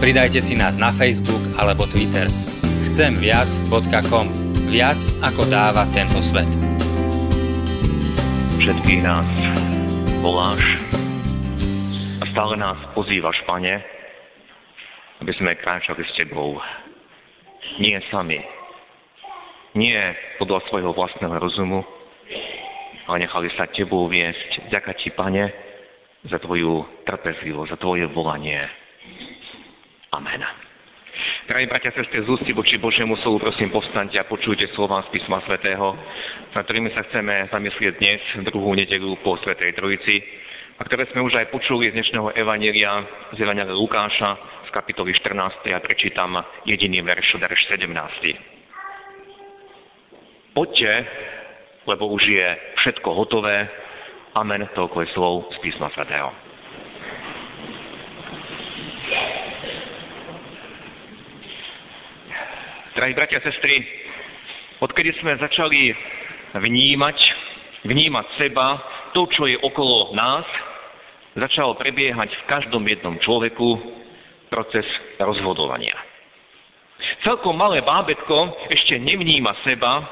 [0.00, 2.26] Pridajte si nás na Facebook alebo Twitter.
[2.88, 4.26] Chcemviac.com
[4.72, 6.48] Viac ako dáva tento svet.
[8.60, 9.28] Všetkých nás
[10.24, 10.90] voláš
[12.30, 13.82] stále nás pozývaš, Pane,
[15.20, 16.56] aby sme kráčali s Tebou.
[17.82, 18.38] Nie sami.
[19.74, 21.82] Nie podľa svojho vlastného rozumu,
[23.10, 24.70] ale nechali sa Tebou viesť.
[24.70, 25.44] Ďaká Ti, Pane,
[26.30, 28.62] za Tvoju trpezlivosť, za Tvoje volanie.
[30.10, 30.42] Amen.
[31.46, 35.14] Drahí bratia a sestry, z ústy voči Božiemu slovu, prosím, povstaňte a počujte slova z
[35.14, 35.94] písma svätého,
[36.50, 38.18] na ktorými sa chceme zamyslieť dnes,
[38.50, 40.18] druhú nedelu po Svetej Trojici
[40.78, 44.34] a ktoré sme už aj počuli z dnešného Evanielia, z Evanielia Lukáša
[44.66, 45.70] z kapitoly 14.
[45.70, 46.34] a prečítam
[46.66, 47.94] jediný verš, verš 17.
[50.58, 50.92] Poďte,
[51.86, 52.46] lebo už je
[52.82, 53.70] všetko hotové.
[54.34, 56.49] Amen, toľko je slov z písma svätého.
[63.00, 63.80] Drahí bratia a sestry,
[64.84, 65.88] odkedy sme začali
[66.52, 67.16] vnímať,
[67.88, 68.76] vnímať seba,
[69.16, 70.44] to, čo je okolo nás,
[71.32, 73.68] začal prebiehať v každom jednom človeku
[74.52, 74.84] proces
[75.16, 75.96] rozhodovania.
[77.24, 80.04] Celkom malé bábetko ešte nevníma seba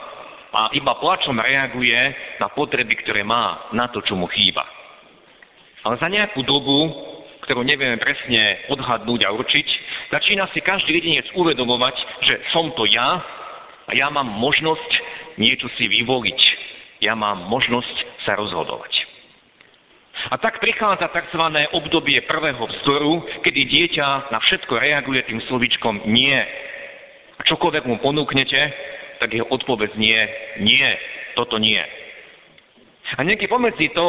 [0.56, 2.00] a iba plačom reaguje
[2.40, 4.64] na potreby, ktoré má, na to, čo mu chýba.
[5.84, 6.88] Ale za nejakú dobu,
[7.44, 9.67] ktorú nevieme presne odhadnúť a určiť,
[10.10, 13.20] začína si každý jedinec uvedomovať, že som to ja
[13.88, 14.90] a ja mám možnosť
[15.38, 16.40] niečo si vyvoliť.
[16.98, 18.90] Ja mám možnosť sa rozhodovať.
[20.28, 21.42] A tak prichádza tzv.
[21.78, 26.34] obdobie prvého vzdoru, kedy dieťa na všetko reaguje tým slovičkom nie.
[27.38, 28.60] A čokoľvek mu ponúknete,
[29.22, 30.18] tak jeho odpoveď nie,
[30.58, 30.88] nie,
[31.38, 31.78] toto nie.
[33.14, 34.06] A nieký pomedzi to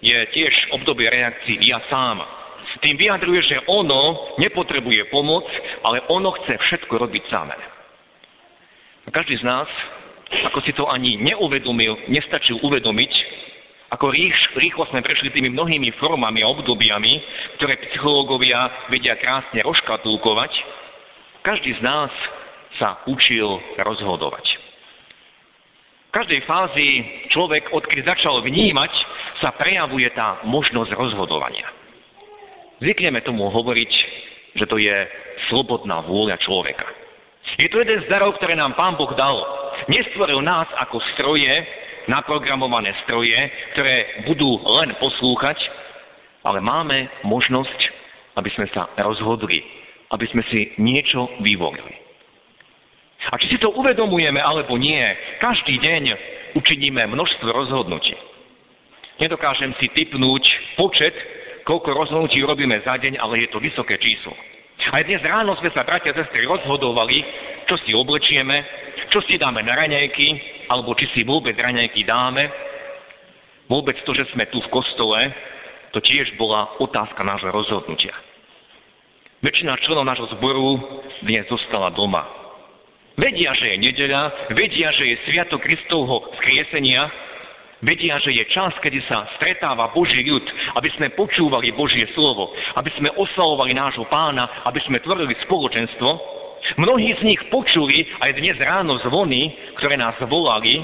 [0.00, 2.24] je tiež obdobie reakcií ja sám.
[2.80, 5.44] Tým vyjadruje, že ono nepotrebuje pomoc,
[5.84, 7.58] ale ono chce všetko robiť samé.
[9.12, 9.68] Každý z nás,
[10.48, 13.12] ako si to ani neuvedomil, nestačil uvedomiť,
[13.92, 17.12] ako rých, rýchlo sme prešli tými mnohými formami a obdobiami,
[17.60, 20.52] ktoré psychológovia vedia krásne rozkatulkovať,
[21.44, 22.08] každý z nás
[22.80, 24.46] sa učil rozhodovať.
[26.08, 26.88] V každej fázi
[27.36, 28.92] človek, odkedy začal vnímať,
[29.44, 31.81] sa prejavuje tá možnosť rozhodovania.
[32.82, 33.92] Zvykneme tomu hovoriť,
[34.58, 34.96] že to je
[35.46, 36.82] slobodná vôľa človeka.
[37.62, 39.38] Je to jeden z darov, ktoré nám Pán Boh dal.
[39.86, 41.52] Nestvoril nás ako stroje,
[42.10, 43.38] naprogramované stroje,
[43.76, 45.58] ktoré budú len poslúchať,
[46.42, 47.78] ale máme možnosť,
[48.34, 49.62] aby sme sa rozhodli,
[50.10, 51.94] aby sme si niečo vyvolili.
[53.30, 54.98] A či si to uvedomujeme alebo nie,
[55.38, 56.02] každý deň
[56.58, 58.16] učiníme množstvo rozhodnutí.
[59.22, 60.42] Nedokážem si typnúť
[60.74, 61.14] počet,
[61.64, 64.34] koľko rozhodnutí robíme za deň, ale je to vysoké číslo.
[64.92, 67.22] Aj dnes ráno sme sa, bratia a sestry, rozhodovali,
[67.70, 68.66] čo si oblečieme,
[69.14, 70.28] čo si dáme na raňajky,
[70.68, 72.50] alebo či si vôbec raňajky dáme.
[73.70, 75.20] Vôbec to, že sme tu v kostole,
[75.94, 78.12] to tiež bola otázka nášho rozhodnutia.
[79.42, 80.78] Väčšina členov nášho zboru
[81.22, 82.26] dnes zostala doma.
[83.18, 84.22] Vedia, že je nedeľa,
[84.56, 87.06] vedia, že je Sviato Kristovho skriesenia,
[87.82, 90.46] vedia, že je čas, kedy sa stretáva Boží ľud,
[90.78, 96.40] aby sme počúvali Božie slovo, aby sme oslavovali nášho pána, aby sme tvorili spoločenstvo,
[96.78, 100.80] Mnohí z nich počuli aj dnes ráno zvony, ktoré nás volali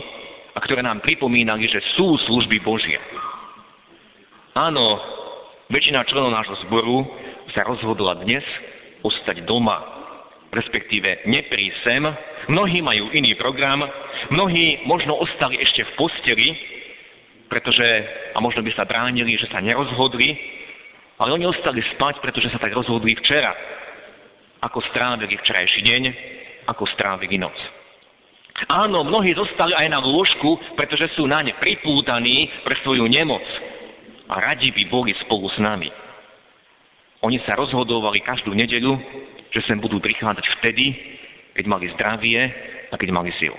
[0.52, 2.98] a ktoré nám pripomínali, že sú služby Božie.
[4.58, 4.98] Áno,
[5.70, 7.06] väčšina členov nášho zboru
[7.54, 8.42] sa rozhodla dnes
[9.06, 9.78] ostať doma,
[10.50, 12.02] respektíve neprísť sem.
[12.50, 13.86] Mnohí majú iný program,
[14.34, 16.48] mnohí možno ostali ešte v posteli,
[17.48, 17.86] pretože,
[18.36, 20.36] a možno by sa bránili, že sa nerozhodli,
[21.18, 23.50] ale oni ostali spať, pretože sa tak rozhodli včera
[24.62, 26.02] ako strávili včerajší deň,
[26.70, 27.54] ako strávili noc.
[28.66, 33.42] Áno, mnohí zostali aj na lôžku, pretože sú na ne pripútaní pre svoju nemoc.
[34.28, 35.88] A radi by boli spolu s nami.
[37.22, 38.98] Oni sa rozhodovali každú nedeľu,
[39.54, 40.90] že sem budú prichádzať vtedy,
[41.54, 42.40] keď mali zdravie
[42.90, 43.58] a keď mali silu.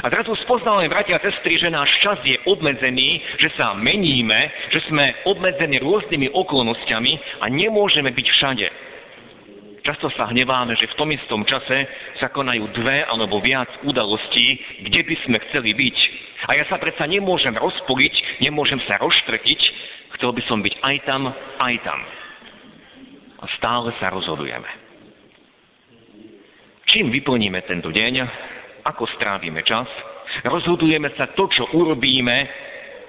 [0.00, 4.80] A zrazu spoznávame, bratia a sestry, že náš čas je obmedzený, že sa meníme, že
[4.88, 8.66] sme obmedzení rôznymi okolnostiami a nemôžeme byť všade.
[9.82, 11.84] Často sa hneváme, že v tom istom čase
[12.22, 14.56] sa konajú dve alebo viac udalostí,
[14.88, 15.96] kde by sme chceli byť.
[16.48, 19.60] A ja sa predsa nemôžem rozpoliť, nemôžem sa rozštretiť,
[20.16, 21.22] chcel by som byť aj tam,
[21.58, 22.00] aj tam.
[23.42, 24.70] A stále sa rozhodujeme.
[26.94, 28.12] Čím vyplníme tento deň,
[28.82, 29.86] ako strávime čas,
[30.46, 32.36] rozhodujeme sa to, čo urobíme,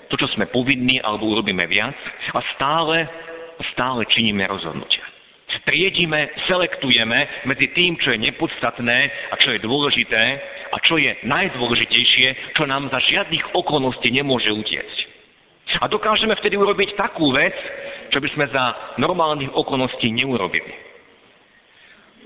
[0.09, 1.95] to, čo sme povinní, alebo urobíme viac
[2.33, 3.07] a stále,
[3.73, 5.13] stále činíme rozhodnutia
[5.61, 8.97] triedime, selektujeme medzi tým, čo je nepodstatné
[9.31, 10.23] a čo je dôležité
[10.73, 14.97] a čo je najdôležitejšie, čo nám za žiadnych okolností nemôže utiecť.
[15.81, 17.55] A dokážeme vtedy urobiť takú vec,
[18.13, 20.73] čo by sme za normálnych okolností neurobili.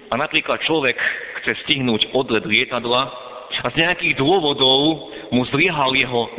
[0.08, 0.96] A napríklad človek
[1.44, 3.27] chce stihnúť odlet lietadla
[3.64, 6.36] a z nejakých dôvodov mu zlyhal jeho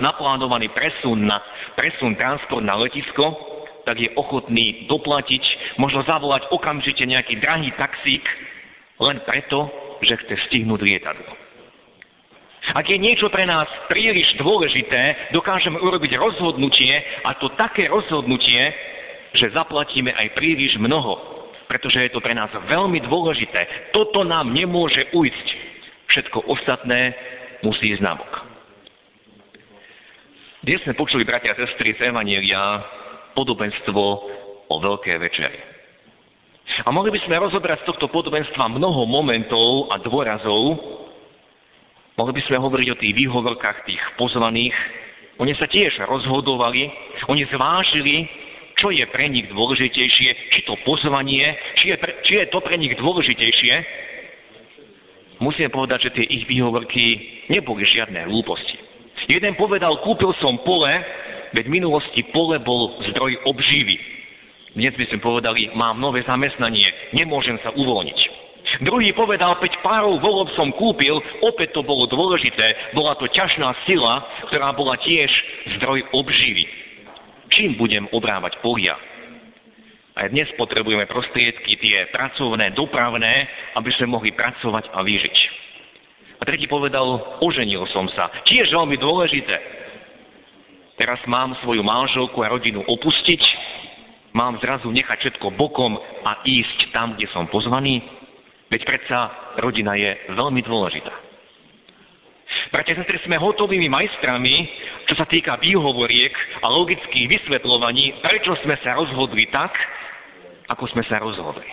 [0.00, 1.42] naplánovaný presun, na,
[1.74, 3.54] presun transport na letisko,
[3.84, 5.44] tak je ochotný doplatiť,
[5.76, 8.24] možno zavolať okamžite nejaký drahý taxík,
[9.00, 9.68] len preto,
[10.00, 11.32] že chce stihnúť lietadlo.
[12.72, 16.96] Ak je niečo pre nás príliš dôležité, dokážeme urobiť rozhodnutie,
[17.28, 18.72] a to také rozhodnutie,
[19.36, 21.20] že zaplatíme aj príliš mnoho,
[21.68, 23.92] pretože je to pre nás veľmi dôležité.
[23.92, 25.46] Toto nám nemôže ujsť.
[26.14, 27.10] Všetko ostatné
[27.66, 28.30] musí ísť nabok.
[30.62, 32.86] Dnes sme počuli, bratia a sestry, z Evanielia
[33.34, 34.04] podobenstvo
[34.70, 35.58] o Veľké večeri.
[36.86, 40.78] A mohli by sme rozobrať z tohto podobenstva mnoho momentov a dôrazov.
[42.14, 44.74] Mohli by sme hovoriť o tých výhovorkách tých pozvaných.
[45.42, 46.94] Oni sa tiež rozhodovali,
[47.26, 48.22] oni zvážili,
[48.78, 51.42] čo je pre nich dôležitejšie, či to pozvanie,
[51.82, 53.74] či je, pre, či je to pre nich dôležitejšie.
[55.42, 57.02] Musím povedať, že tie ich výhovorky
[57.50, 58.78] neboli žiadne hlúposti.
[59.26, 60.92] Jeden povedal, kúpil som pole
[61.54, 63.94] Veď v minulosti pole bol zdroj obživy.
[64.74, 68.18] Dnes by sme povedali, mám nové zamestnanie, nemôžem sa uvoľniť.
[68.82, 71.14] Druhý povedal, 5 párov volov som kúpil,
[71.46, 74.18] opäť to bolo dôležité, bola to ťažná sila,
[74.50, 75.30] ktorá bola tiež
[75.78, 76.66] zdroj obživy.
[77.54, 78.98] Čím budem obrávať polia?
[80.14, 83.34] Aj dnes potrebujeme prostriedky, tie pracovné, dopravné,
[83.74, 85.36] aby sme mohli pracovať a vyžiť.
[86.38, 88.30] A tretí povedal, oženil som sa.
[88.46, 89.56] Tiež veľmi dôležité.
[90.94, 93.42] Teraz mám svoju manželku a rodinu opustiť,
[94.38, 97.98] mám zrazu nechať všetko bokom a ísť tam, kde som pozvaný?
[98.70, 99.18] Veď predsa
[99.58, 101.14] rodina je veľmi dôležitá.
[102.70, 104.54] Bratia sestry, sme hotovými majstrami,
[105.10, 109.74] čo sa týka výhovoriek a logických vysvetľovaní, prečo sme sa rozhodli tak,
[110.68, 111.66] ako sme sa rozhodli.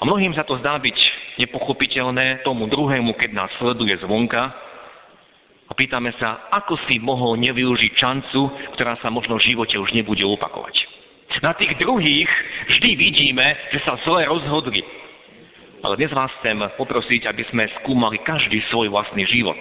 [0.00, 0.98] A mnohým sa to zdá byť
[1.44, 4.48] nepochopiteľné tomu druhému, keď nás sleduje zvonka,
[5.70, 8.40] a pýtame sa, ako si mohol nevyužiť šancu,
[8.74, 10.74] ktorá sa možno v živote už nebude opakovať.
[11.46, 12.26] Na tých druhých
[12.66, 14.82] vždy vidíme, že sa zle rozhodli.
[15.86, 19.56] Ale dnes vás chcem poprosiť, aby sme skúmali každý svoj vlastný život.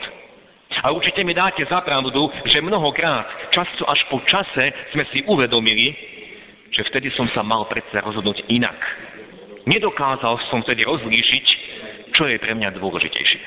[0.82, 5.94] A určite mi dáte za pravdu, že mnohokrát, často až po čase, sme si uvedomili,
[6.70, 8.78] že vtedy som sa mal predsa rozhodnúť inak.
[9.66, 11.46] Nedokázal som vtedy rozlíšiť,
[12.14, 13.44] čo je pre mňa dôležitejšie.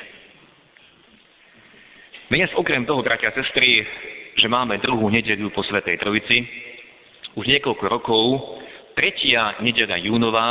[2.33, 3.85] Dnes okrem toho, bratia a sestry,
[4.41, 6.41] že máme druhú nedeľu po Svetej Trojici,
[7.37, 8.25] už niekoľko rokov,
[8.97, 10.49] tretia nedeľa júnová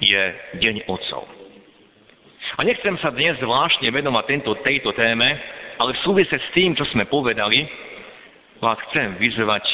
[0.00, 0.22] je
[0.64, 1.28] Deň Otcov.
[2.56, 5.26] A nechcem sa dnes zvláštne venovať tento, tejto téme,
[5.76, 7.66] ale v súvise s tým, čo sme povedali,
[8.62, 9.64] vás chcem vyzvať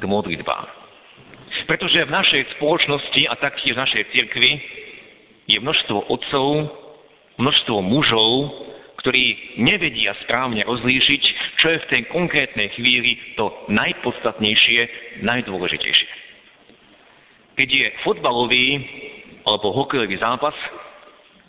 [0.00, 0.79] k modlitbám.
[1.64, 4.50] Pretože v našej spoločnosti a taktiež v našej cirkvi
[5.50, 6.46] je množstvo otcov,
[7.40, 8.30] množstvo mužov,
[9.00, 11.22] ktorí nevedia správne rozlíšiť,
[11.58, 14.80] čo je v tej konkrétnej chvíli to najpodstatnejšie,
[15.24, 16.08] najdôležitejšie.
[17.56, 18.68] Keď je fotbalový
[19.48, 20.54] alebo hokejový zápas,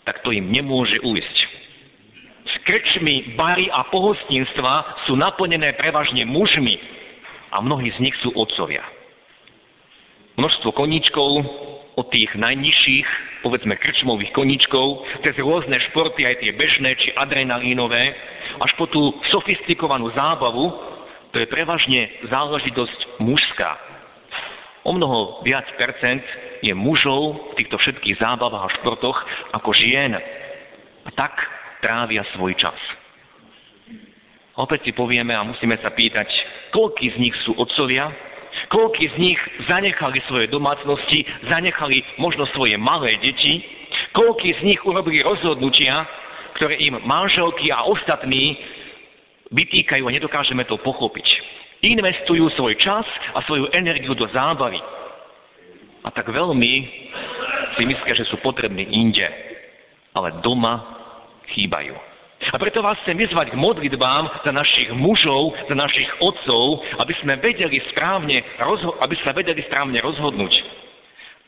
[0.08, 1.38] tak to im nemôže ujsť.
[2.62, 6.78] Krčmy, bary a pohostinstva sú naplnené prevažne mužmi
[7.50, 8.86] a mnohí z nich sú otcovia.
[10.42, 11.30] Množstvo koníčkov
[12.02, 13.08] od tých najnižších
[13.46, 18.10] povedzme krčmových koníčkov, cez rôzne športy, aj tie bežné či adrenalínové,
[18.58, 20.66] až po tú sofistikovanú zábavu,
[21.30, 23.72] to je prevažne záležitosť mužská.
[24.82, 26.26] O mnoho viac percent
[26.66, 29.18] je mužov v týchto všetkých zábavách a športoch
[29.62, 30.18] ako žien.
[31.06, 31.38] A tak
[31.86, 32.78] trávia svoj čas.
[34.58, 36.28] Opäť si povieme a musíme sa pýtať,
[36.74, 38.10] koľký z nich sú otcovia,
[38.72, 43.60] Koľky z nich zanechali svoje domácnosti, zanechali možno svoje malé deti,
[44.16, 46.08] koľky z nich urobili rozhodnutia,
[46.56, 48.56] ktoré im manželky a ostatní
[49.52, 51.28] vytýkajú a nedokážeme to pochopiť.
[51.84, 53.04] Investujú svoj čas
[53.36, 54.80] a svoju energiu do zábavy.
[56.02, 56.74] A tak veľmi
[57.76, 59.28] si myslia, že sú potrební inde,
[60.16, 60.80] ale doma
[61.52, 62.11] chýbajú.
[62.50, 67.38] A preto vás chcem vyzvať k modlitbám za našich mužov, za našich otcov, aby sme
[67.38, 70.54] vedeli správne, rozho- aby sme vedeli správne rozhodnúť,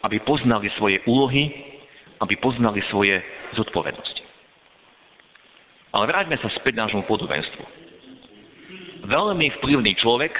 [0.06, 1.50] aby poznali svoje úlohy,
[2.22, 3.18] aby poznali svoje
[3.58, 4.22] zodpovednosti.
[5.98, 7.64] Ale vráťme sa späť nášmu podobenstvu.
[9.10, 10.32] Veľmi vplyvný človek,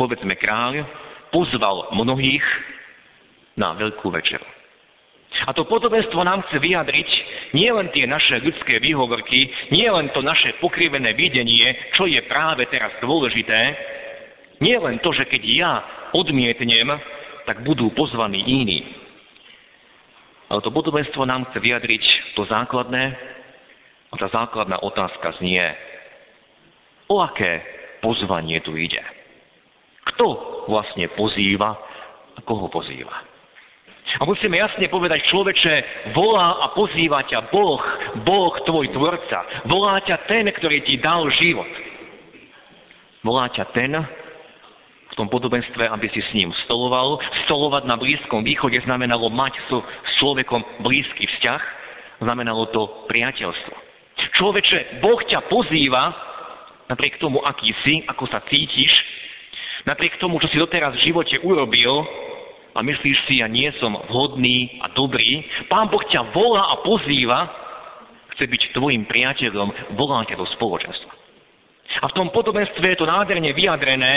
[0.00, 0.84] povedzme kráľ,
[1.28, 2.42] pozval mnohých
[3.54, 4.44] na veľkú večeru.
[5.46, 7.08] A to podobenstvo nám chce vyjadriť
[7.52, 12.66] nie len tie naše ľudské výhovorky, nie len to naše pokrivené videnie, čo je práve
[12.70, 13.60] teraz dôležité,
[14.60, 15.72] nie len to, že keď ja
[16.12, 16.88] odmietnem,
[17.48, 18.84] tak budú pozvaní iní.
[20.50, 22.04] Ale to podobenstvo nám chce vyjadriť
[22.34, 23.14] to základné,
[24.10, 25.62] a tá základná otázka znie,
[27.06, 27.62] o aké
[28.02, 29.02] pozvanie tu ide?
[30.14, 30.26] Kto
[30.66, 31.78] vlastne pozýva
[32.34, 33.14] a koho pozýva?
[34.18, 35.74] A musíme jasne povedať, človeče,
[36.18, 37.78] volá a pozýva ťa Boh,
[38.26, 39.70] Boh tvoj tvorca.
[39.70, 41.70] Volá ťa ten, ktorý ti dal život.
[43.22, 43.94] Volá ťa ten,
[45.10, 47.18] v tom podobenstve, aby si s ním stoloval.
[47.46, 51.62] Stolovať na Blízkom východe znamenalo mať so, s človekom blízky vzťah,
[52.22, 53.74] znamenalo to priateľstvo.
[54.38, 56.14] Človeče, Boh ťa pozýva,
[56.88, 58.92] napriek tomu, aký si, ako sa cítiš,
[59.84, 62.06] napriek tomu, čo si doteraz v živote urobil,
[62.74, 67.38] a myslíš si, ja nie som vhodný a dobrý, Pán Boh ťa volá a pozýva,
[68.36, 71.12] chce byť tvojim priateľom, volá ťa do spoločenstva.
[72.00, 74.14] A v tom podobenstve je to nádherne vyjadrené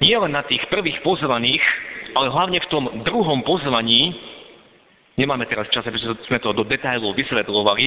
[0.00, 1.62] nie len na tých prvých pozvaných,
[2.16, 4.12] ale hlavne v tom druhom pozvaní,
[5.16, 7.86] nemáme teraz čas, aby sme to do detailov vysvetľovali,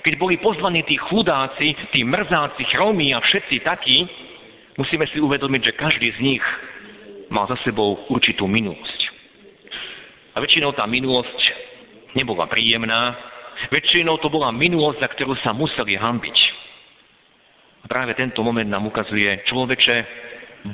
[0.00, 4.08] keď boli pozvaní tí chudáci, tí mrzáci, chromí a všetci takí,
[4.80, 6.44] musíme si uvedomiť, že každý z nich
[7.28, 8.99] mal za sebou určitú minulosť.
[10.40, 11.40] Väčšinou tá minulosť
[12.16, 13.14] nebola príjemná,
[13.68, 16.36] väčšinou to bola minulosť, za ktorú sa museli hambiť.
[17.84, 19.96] A práve tento moment nám ukazuje, človeče,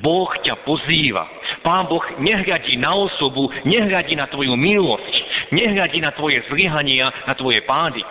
[0.02, 1.26] Boh ťa pozýva.
[1.62, 5.14] Pán Boh nehľadí na osobu, nehľadí na tvoju minulosť,
[5.54, 8.02] nehľadí na tvoje zlyhania, na tvoje pády.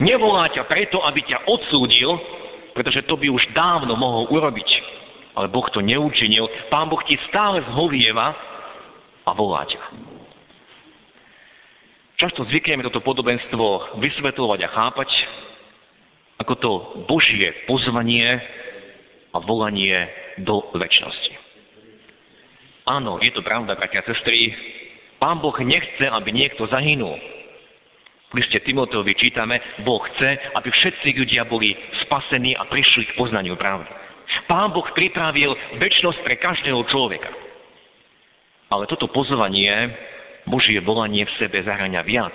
[0.00, 2.20] Nevolá ťa preto, aby ťa odsúdil,
[2.76, 4.68] pretože to by už dávno mohol urobiť.
[5.36, 6.48] Ale Boh to neučinil.
[6.68, 8.36] Pán Boh ti stále zhovieva
[9.24, 10.15] a volá ťa.
[12.16, 15.10] Často zvykneme toto podobenstvo vysvetľovať a chápať
[16.40, 16.70] ako to
[17.08, 18.40] Božie pozvanie
[19.32, 19.96] a volanie
[20.40, 21.32] do väčšnosti.
[22.88, 24.54] Áno, je to pravda, bratia a sestry.
[25.20, 27.20] Pán Boh nechce, aby niekto zahynul.
[28.30, 33.60] V liste Timoteovi čítame, Boh chce, aby všetci ľudia boli spasení a prišli k poznaniu
[33.60, 33.88] pravdy.
[34.48, 37.28] Pán Boh pripravil väčšnosť pre každého človeka.
[38.70, 39.68] Ale toto pozvanie
[40.46, 42.34] Božie volanie v sebe zahrania viac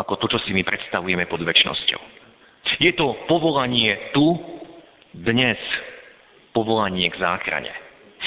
[0.00, 2.00] ako to, čo si my predstavujeme pod väčšnosťou.
[2.80, 4.32] Je to povolanie tu,
[5.12, 5.60] dnes,
[6.56, 7.68] povolanie k záchrane.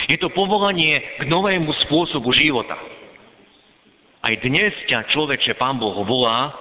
[0.06, 2.78] Je to povolanie k novému spôsobu života.
[4.24, 6.54] Aj dnes ťa človeče Pán Boh volá,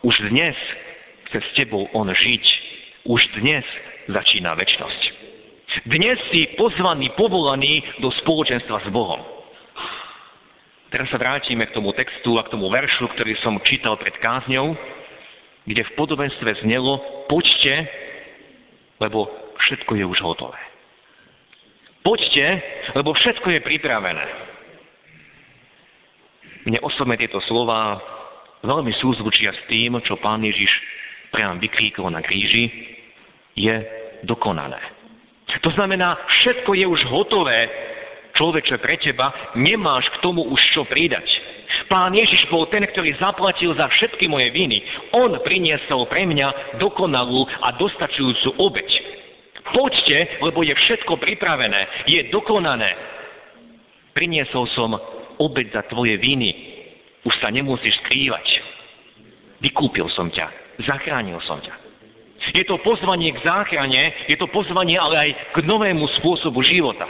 [0.00, 0.56] už dnes
[1.28, 2.44] chce s tebou On žiť,
[3.04, 3.64] už dnes
[4.08, 5.02] začína väčšnosť.
[5.90, 9.33] Dnes si pozvaný, povolaný do spoločenstva s Bohom.
[10.92, 14.76] Teraz sa vrátime k tomu textu a k tomu veršu, ktorý som čítal pred kázňou,
[15.64, 17.88] kde v podobenstve znelo poďte,
[19.00, 19.26] lebo
[19.58, 20.60] všetko je už hotové.
[22.04, 22.46] Poďte,
[22.92, 24.26] lebo všetko je pripravené.
[26.68, 28.00] Mne osobne tieto slova
[28.64, 30.68] veľmi súzvučia s tým, čo pán Ježiš
[31.32, 32.68] priam vykríkol na kríži,
[33.56, 33.74] je
[34.24, 34.80] dokonané.
[35.64, 37.68] To znamená, všetko je už hotové,
[38.36, 41.26] človeče pre teba, nemáš k tomu už čo pridať.
[41.90, 44.80] Pán Ježiš bol ten, ktorý zaplatil za všetky moje viny.
[45.12, 48.90] On priniesol pre mňa dokonalú a dostačujúcu obeď.
[49.74, 52.90] Poďte, lebo je všetko pripravené, je dokonané.
[54.14, 54.94] Priniesol som
[55.40, 56.50] obeď za tvoje viny.
[57.24, 58.46] Už sa nemusíš skrývať.
[59.64, 60.78] Vykúpil som ťa.
[60.84, 61.83] Zachránil som ťa.
[62.54, 67.02] Je to pozvanie k záchrane, je to pozvanie ale aj k novému spôsobu života.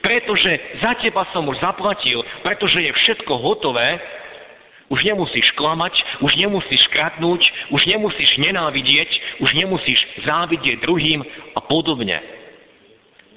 [0.00, 4.00] Pretože za teba som už zaplatil, pretože je všetko hotové,
[4.88, 5.92] už nemusíš klamať,
[6.24, 7.42] už nemusíš kradnúť,
[7.74, 9.10] už nemusíš nenávidieť,
[9.44, 11.20] už nemusíš závidieť druhým
[11.52, 12.16] a podobne.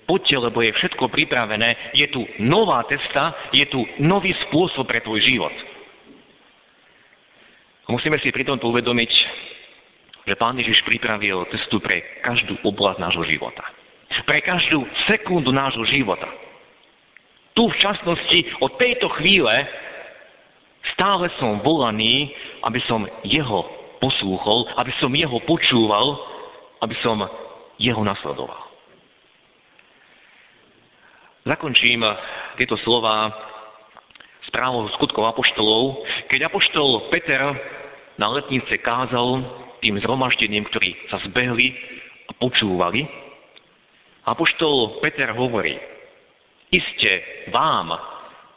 [0.07, 5.21] Poďte, lebo je všetko pripravené, je tu nová cesta, je tu nový spôsob pre tvoj
[5.21, 5.53] život.
[7.89, 9.11] Musíme si pri tomto uvedomiť,
[10.29, 13.65] že Pán Ježiš pripravil cestu pre každú oblasť nášho života.
[14.29, 16.29] Pre každú sekundu nášho života.
[17.57, 19.51] Tu v časnosti od tejto chvíle
[20.93, 22.29] stále som volaný
[22.63, 23.61] aby som jeho
[23.99, 26.19] poslúchol, aby som jeho počúval,
[26.83, 27.19] aby som
[27.79, 28.67] jeho nasledoval.
[31.47, 32.03] Zakončím
[32.59, 33.31] tieto slova
[34.51, 37.41] správou skutkov apoštolov, keď apoštol Peter
[38.19, 39.47] na letnice kázal
[39.79, 41.73] tým zhromaždením, ktorí sa zbehli
[42.29, 43.03] a počúvali.
[44.27, 45.73] Apoštol Peter hovorí,
[46.69, 47.11] iste
[47.49, 47.95] vám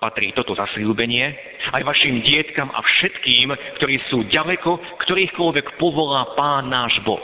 [0.02, 1.25] patrí toto zasľúbenie,
[1.71, 7.23] aj vašim dietkam a všetkým, ktorí sú ďaleko, ktorýchkoľvek povolá Pán náš Boh.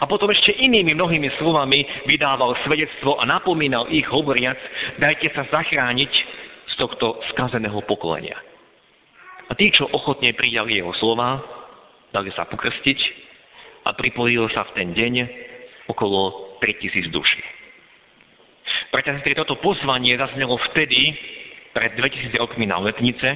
[0.00, 4.56] A potom ešte inými mnohými slovami vydával svedectvo a napomínal ich hovoriac,
[5.00, 6.12] dajte sa zachrániť
[6.68, 8.36] z tohto skazeného pokolenia.
[9.48, 11.40] A tí, čo ochotne prijali jeho slova,
[12.14, 12.98] dali sa pokrstiť
[13.86, 15.14] a pripojilo sa v ten deň
[15.88, 17.42] okolo 3000 duší.
[18.88, 21.12] Preto toto pozvanie zaznelo vtedy,
[21.76, 23.28] pred 2000 rokmi na letnice,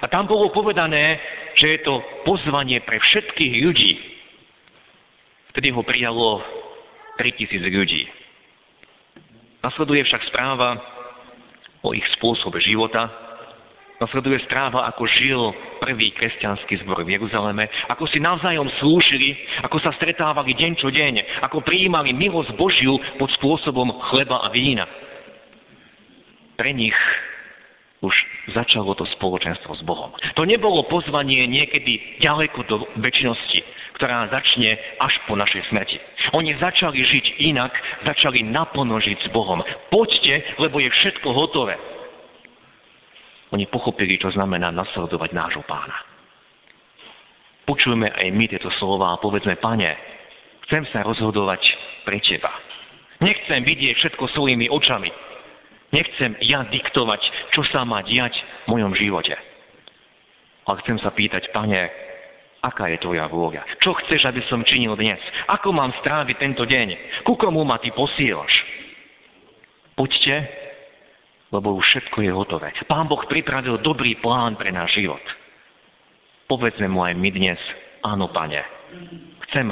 [0.00, 1.18] a tam bolo povedané,
[1.58, 3.92] že je to pozvanie pre všetkých ľudí,
[5.50, 6.46] Vtedy ho prijalo
[7.18, 8.06] 3000 ľudí.
[9.66, 10.78] Nasleduje však správa
[11.82, 13.10] o ich spôsobe života,
[14.00, 15.40] nasleduje správa, ako žil
[15.78, 21.44] prvý kresťanský zbor v Jeruzaleme, ako si navzájom slúžili, ako sa stretávali deň čo deň,
[21.44, 24.88] ako prijímali milosť Božiu pod spôsobom chleba a vína.
[26.56, 26.96] Pre nich
[28.00, 28.16] už
[28.56, 30.16] začalo to spoločenstvo s Bohom.
[30.32, 33.60] To nebolo pozvanie niekedy ďaleko do väčšnosti,
[34.00, 36.00] ktorá začne až po našej smrti.
[36.32, 37.72] Oni začali žiť inak,
[38.08, 39.60] začali naplno žiť s Bohom.
[39.92, 41.76] Poďte, lebo je všetko hotové.
[43.50, 45.96] Oni pochopili, čo znamená nasledovať nášho pána.
[47.66, 49.90] Počujme aj my tieto slova a povedzme, pane,
[50.66, 51.62] chcem sa rozhodovať
[52.06, 52.50] pre teba.
[53.20, 55.10] Nechcem vidieť všetko svojimi očami.
[55.90, 57.20] Nechcem ja diktovať,
[57.54, 58.32] čo sa má diať
[58.66, 59.34] v mojom živote.
[60.66, 61.90] Ale chcem sa pýtať, pane,
[62.62, 63.66] aká je tvoja vôľa?
[63.82, 65.18] Čo chceš, aby som činil dnes?
[65.50, 67.22] Ako mám stráviť tento deň?
[67.26, 68.54] Ku komu ma ty posielaš?
[69.98, 70.46] Poďte,
[71.50, 72.70] lebo už všetko je hotové.
[72.86, 75.22] Pán Boh pripravil dobrý plán pre náš život.
[76.46, 77.58] Povedzme mu aj my dnes,
[78.02, 78.58] áno, pane,
[79.50, 79.70] chcem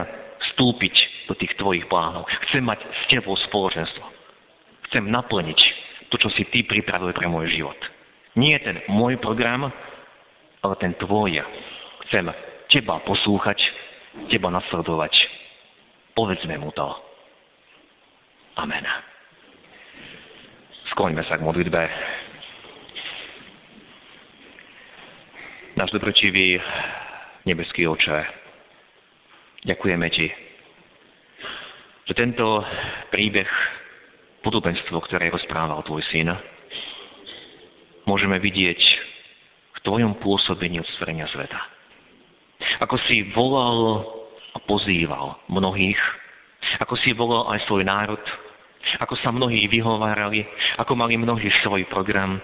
[0.50, 0.94] vstúpiť
[1.30, 2.26] do tých tvojich plánov.
[2.50, 4.06] Chcem mať s tebou spoločenstvo.
[4.90, 5.60] Chcem naplniť
[6.10, 7.76] to, čo si ty pripravil pre môj život.
[8.38, 9.68] Nie ten môj program,
[10.62, 11.42] ale ten tvoj.
[12.08, 12.30] Chcem
[12.70, 13.58] teba poslúchať,
[14.30, 15.12] teba nasledovať.
[16.14, 16.88] Povedzme mu to.
[18.58, 18.82] Amen.
[20.98, 21.78] Skloňme sa k modlitbe.
[25.78, 26.58] Náš dobročivý
[27.46, 28.18] nebeský oče,
[29.62, 30.26] ďakujeme ti,
[32.02, 32.66] že tento
[33.14, 33.46] príbeh
[34.42, 36.34] podobenstvo, ktoré rozprával tvoj syn,
[38.02, 38.82] môžeme vidieť
[39.78, 41.62] v tvojom pôsobení od stvorenia sveta.
[42.82, 44.02] Ako si volal
[44.50, 46.02] a pozýval mnohých,
[46.82, 48.47] ako si volal aj svoj národ,
[48.96, 50.44] ako sa mnohí vyhovárali,
[50.81, 52.40] ako mali mnohí svoj program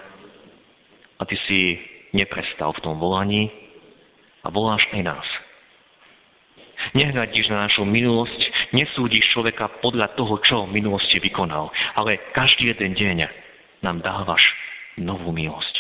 [1.19, 1.81] a ty si
[2.13, 3.49] neprestal v tom volaní
[4.45, 5.29] a voláš aj nás.
[6.93, 8.41] Nehľadíš na našu minulosť,
[8.77, 13.19] nesúdiš človeka podľa toho, čo v minulosti vykonal, ale každý jeden deň
[13.81, 14.43] nám dávaš
[15.01, 15.75] novú milosť.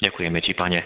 [0.00, 0.80] Ďakujeme ti, pane,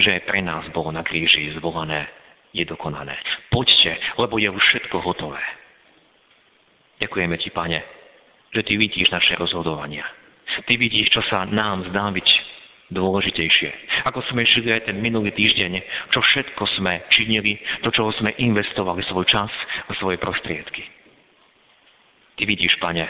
[0.00, 2.08] že pre nás bolo na kríži zvolané,
[2.56, 3.14] je dokonané.
[3.52, 5.38] Poďte, lebo je už všetko hotové.
[7.00, 7.80] Ďakujeme ti, pane,
[8.52, 10.04] že ty vidíš naše rozhodovania.
[10.68, 12.28] Ty vidíš, čo sa nám zdá byť
[12.92, 13.70] dôležitejšie.
[14.04, 15.72] Ako sme žili aj ten minulý týždeň,
[16.12, 19.48] čo všetko sme činili, do čoho sme investovali svoj čas
[19.88, 20.84] a svoje prostriedky.
[22.36, 23.06] Ty vidíš, pane,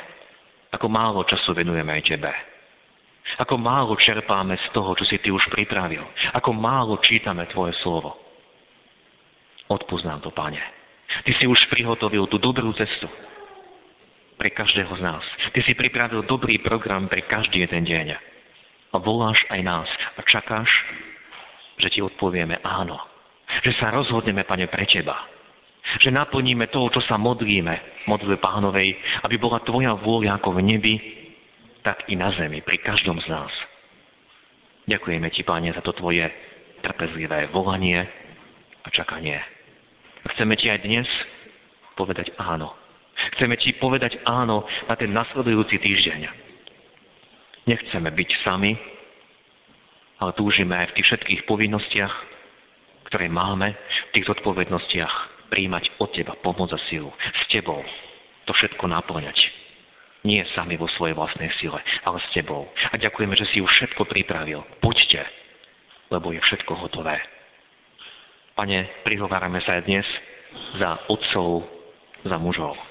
[0.70, 2.30] ako málo času venujeme aj tebe.
[3.40, 6.02] Ako málo čerpáme z toho, čo si ty už pripravil.
[6.36, 8.14] Ako málo čítame tvoje slovo.
[9.70, 10.60] Odpúsť nám to, pane.
[11.24, 13.06] Ty si už prihotovil tú dobrú cestu
[14.40, 15.20] pre každého z nás.
[15.52, 18.16] Ty si pripravil dobrý program pre každý jeden deň
[18.90, 20.72] a voláš aj nás a čakáš,
[21.76, 22.96] že ti odpovieme áno.
[23.60, 25.28] Že sa rozhodneme, Pane, pre Teba.
[26.00, 28.96] Že naplníme to, čo sa modlíme, modlíme Pánovej,
[29.28, 30.94] aby bola Tvoja vôľa ako v nebi,
[31.84, 33.52] tak i na zemi, pri každom z nás.
[34.88, 36.24] Ďakujeme Ti, Pane, za to Tvoje
[36.80, 38.08] trpezlivé volanie
[38.80, 39.36] a čakanie.
[40.32, 41.08] Chceme Ti aj dnes
[41.98, 42.79] povedať áno.
[43.36, 46.50] Chceme Ti povedať áno na ten nasledujúci týždeň
[47.68, 48.72] Nechceme byť sami,
[50.18, 52.14] ale túžime aj v tých všetkých povinnostiach,
[53.06, 53.76] ktoré máme,
[54.10, 55.14] v tých zodpovednostiach
[55.54, 57.12] príjmať od Teba pomoc a silu.
[57.14, 57.84] S Tebou
[58.48, 59.38] to všetko naplňať.
[60.26, 62.66] Nie sami vo svojej vlastnej sile, ale s Tebou.
[62.92, 64.60] A ďakujeme, že si už všetko pripravil.
[64.82, 65.22] Poďte,
[66.10, 67.22] lebo je všetko hotové.
[68.58, 70.06] Pane, prihovárame sa aj dnes
[70.76, 71.64] za otcov,
[72.26, 72.89] za mužov.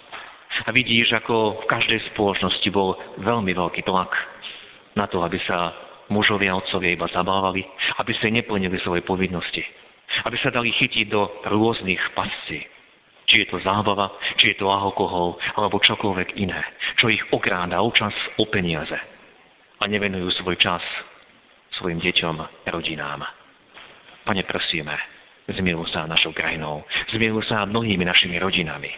[0.67, 4.11] A vidíš, ako v každej spoločnosti bol veľmi veľký tlak
[4.99, 5.71] na to, aby sa
[6.11, 7.63] mužovia a otcovia iba zabávali,
[8.01, 9.63] aby sa neplnili svoje povinnosti,
[10.25, 12.65] aby sa dali chytiť do rôznych pascí.
[13.29, 14.09] Či je to zábava,
[14.41, 16.59] či je to alkohol, alebo čokoľvek iné,
[16.97, 18.97] čo ich okráda o čas, o peniaze.
[19.79, 20.81] A nevenujú svoj čas
[21.77, 22.35] svojim deťom,
[22.73, 23.21] rodinám.
[24.25, 24.97] Pane, prosíme,
[25.45, 28.89] zmiluj sa našou krajinou, zmiluj sa mnohými našimi rodinami.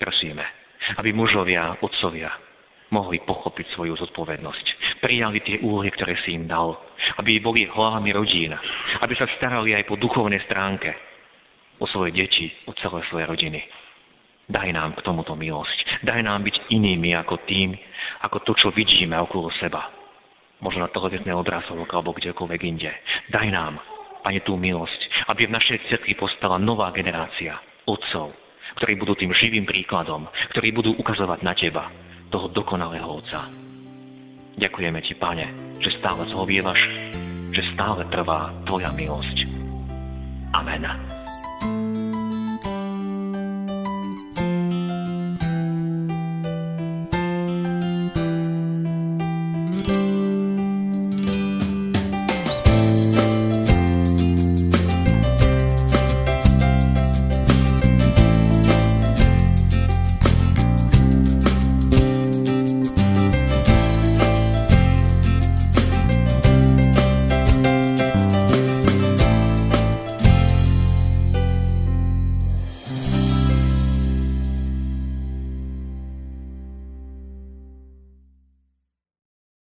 [0.00, 0.59] Prosíme,
[0.98, 2.30] aby mužovia, otcovia
[2.90, 4.66] mohli pochopiť svoju zodpovednosť.
[4.98, 6.74] Prijali tie úlohy, ktoré si im dal.
[7.22, 8.50] Aby boli hlavami rodín.
[9.00, 10.90] Aby sa starali aj po duchovnej stránke
[11.80, 13.62] o svoje deti, o celé svoje rodiny.
[14.50, 16.02] Daj nám k tomuto milosť.
[16.02, 17.72] Daj nám byť inými ako tým,
[18.26, 19.88] ako to, čo vidíme okolo seba.
[20.60, 22.92] Možno na televíznej obrazovok alebo kdekoľvek inde.
[23.32, 23.80] Daj nám,
[24.20, 27.56] Pane, tú milosť, aby v našej cerkvi postala nová generácia
[27.88, 28.36] otcov,
[28.78, 31.90] ktorí budú tým živým príkladom, ktorí budú ukazovať na Teba,
[32.30, 33.48] toho dokonalého Otca.
[34.60, 35.46] Ďakujeme Ti, Pane,
[35.80, 36.80] že stále zhovievaš,
[37.50, 39.36] že stále trvá Tvoja milosť.
[40.54, 40.84] Amen.